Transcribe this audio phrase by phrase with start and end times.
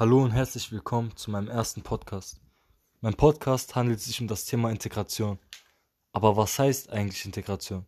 [0.00, 2.40] Hallo und herzlich willkommen zu meinem ersten Podcast.
[3.00, 5.40] Mein Podcast handelt sich um das Thema Integration.
[6.12, 7.84] Aber was heißt eigentlich Integration?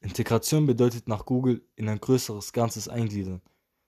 [0.00, 3.40] Integration bedeutet nach Google in ein größeres Ganzes eingliedern.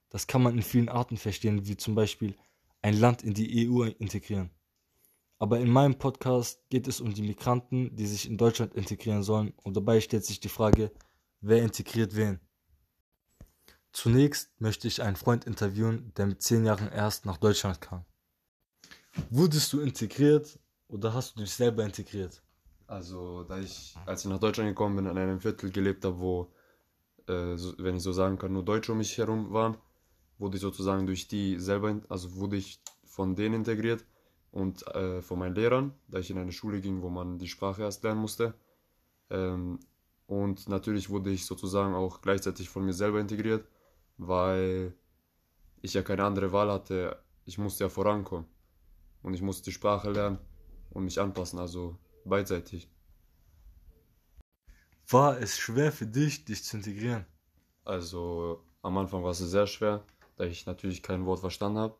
[0.09, 2.35] Das kann man in vielen Arten verstehen, wie zum Beispiel
[2.81, 4.49] ein Land in die EU integrieren.
[5.37, 9.53] Aber in meinem Podcast geht es um die Migranten, die sich in Deutschland integrieren sollen
[9.63, 10.91] und dabei stellt sich die Frage,
[11.41, 12.39] wer integriert wen.
[13.97, 18.05] Zunächst möchte ich einen Freund interviewen, der mit zehn Jahren erst nach Deutschland kam.
[19.31, 22.43] Wurdest du integriert oder hast du dich selber integriert?
[22.85, 26.53] Also, da ich, als ich nach Deutschland gekommen bin, in einem Viertel gelebt habe, wo,
[27.27, 29.77] äh, so, wenn ich so sagen kann, nur Deutsche um mich herum waren,
[30.37, 34.05] wurde ich sozusagen durch die selber, also wurde ich von denen integriert
[34.51, 37.81] und äh, von meinen Lehrern, da ich in eine Schule ging, wo man die Sprache
[37.81, 38.53] erst lernen musste.
[39.31, 39.79] Ähm,
[40.27, 43.65] und natürlich wurde ich sozusagen auch gleichzeitig von mir selber integriert,
[44.17, 44.93] weil
[45.81, 47.17] ich ja keine andere Wahl hatte.
[47.45, 48.47] Ich musste ja vorankommen
[49.23, 50.39] und ich musste die Sprache lernen
[50.89, 52.89] und mich anpassen, also beidseitig.
[55.09, 57.25] War es schwer für dich, dich zu integrieren?
[57.85, 60.03] Also am Anfang war es sehr schwer,
[60.35, 61.97] da ich natürlich kein Wort verstanden habe.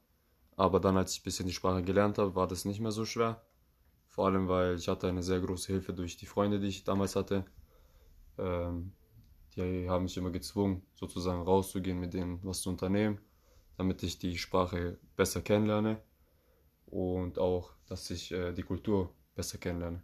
[0.58, 3.06] Aber dann, als ich ein bisschen die Sprache gelernt habe, war das nicht mehr so
[3.06, 3.42] schwer.
[4.08, 7.16] Vor allem, weil ich hatte eine sehr große Hilfe durch die Freunde, die ich damals
[7.16, 7.46] hatte.
[8.38, 8.92] Ähm,
[9.58, 13.20] die haben mich immer gezwungen, sozusagen rauszugehen, mit denen was zu unternehmen,
[13.78, 16.02] damit ich die Sprache besser kennenlerne
[16.86, 20.02] und auch, dass ich äh, die Kultur besser kennenlerne.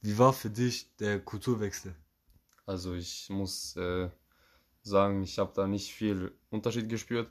[0.00, 1.94] Wie war für dich der Kulturwechsel?
[2.66, 4.10] Also ich muss äh,
[4.82, 7.30] sagen, ich habe da nicht viel Unterschied gespürt,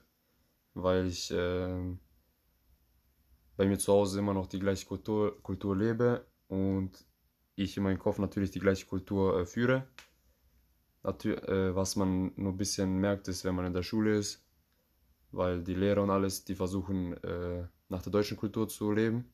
[0.74, 1.98] weil ich äh,
[3.56, 6.92] bei mir zu Hause immer noch die gleiche Kultur, Kultur lebe und
[7.58, 9.88] ich in meinem Kopf natürlich die gleiche Kultur äh, führe.
[11.04, 14.46] Natür äh, was man nur ein bisschen merkt, ist, wenn man in der Schule ist,
[15.32, 19.32] weil die Lehrer und alles, die versuchen äh, nach der deutschen Kultur zu leben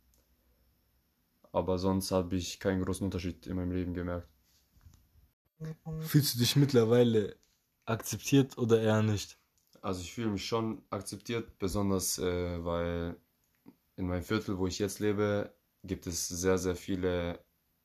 [1.53, 4.27] aber sonst habe ich keinen großen Unterschied in meinem Leben gemerkt.
[6.01, 7.37] Fühlst du dich mittlerweile
[7.85, 9.37] akzeptiert oder eher nicht?
[9.81, 13.15] Also ich fühle mich schon akzeptiert, besonders äh, weil
[13.95, 15.53] in meinem Viertel, wo ich jetzt lebe,
[15.83, 17.39] gibt es sehr, sehr viele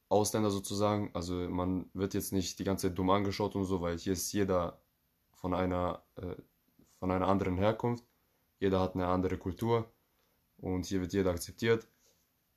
[0.08, 1.10] Ausländer sozusagen.
[1.14, 4.32] Also man wird jetzt nicht die ganze Zeit dumm angeschaut und so, weil hier ist
[4.32, 4.80] jeder
[5.32, 6.36] von einer, äh,
[6.98, 8.04] von einer anderen Herkunft.
[8.60, 9.90] Jeder hat eine andere Kultur
[10.58, 11.86] und hier wird jeder akzeptiert.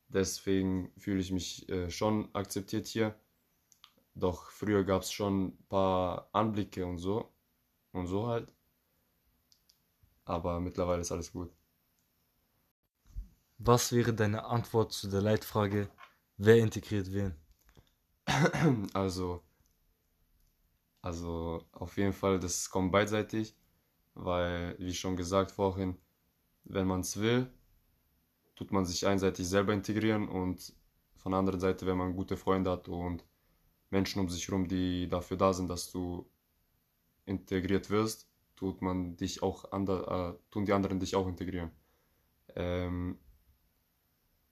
[0.07, 3.15] Deswegen fühle ich mich äh, schon akzeptiert hier.
[4.15, 7.31] Doch früher gab es schon ein paar Anblicke und so.
[7.93, 8.51] Und so halt.
[10.25, 11.51] Aber mittlerweile ist alles gut.
[13.57, 15.89] Was wäre deine Antwort zu der Leitfrage,
[16.43, 17.35] wer integriert wen?
[18.93, 19.41] Also,
[21.01, 23.55] also auf jeden Fall, das kommt beidseitig,
[24.13, 25.97] weil, wie schon gesagt vorhin,
[26.63, 27.47] wenn man es will,
[28.55, 30.73] tut man sich einseitig selber integrieren und
[31.15, 33.23] von der anderen Seite, wenn man gute Freunde hat und
[33.91, 36.27] Menschen um sich herum, die dafür da sind, dass du
[37.25, 41.71] integriert wirst, tut man dich auch ander, äh, tun die anderen dich auch integrieren.
[42.55, 43.19] Ähm,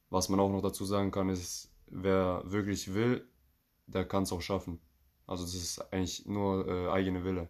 [0.09, 3.27] was man auch noch dazu sagen kann, ist, wer wirklich will,
[3.87, 4.79] der kann es auch schaffen.
[5.27, 7.49] Also das ist eigentlich nur äh, eigene Wille.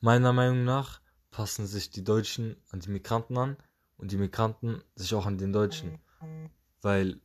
[0.00, 1.00] Meiner Meinung nach
[1.30, 3.56] passen sich die Deutschen an die Migranten an,
[3.98, 5.98] und die Migranten sich auch an den Deutschen.
[6.82, 7.20] Weil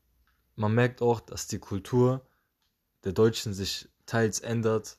[0.55, 2.25] man merkt auch, dass die Kultur
[3.03, 4.97] der Deutschen sich teils ändert,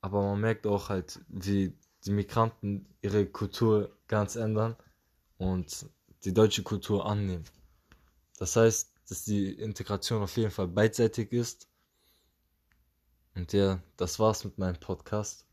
[0.00, 4.76] aber man merkt auch halt, wie die Migranten ihre Kultur ganz ändern
[5.36, 5.86] und
[6.24, 7.44] die deutsche Kultur annehmen.
[8.38, 11.68] Das heißt, dass die Integration auf jeden Fall beidseitig ist.
[13.34, 15.49] Und ja, das war's mit meinem Podcast.